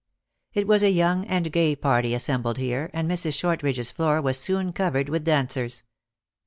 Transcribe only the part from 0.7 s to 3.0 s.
a young and gay party assembled here,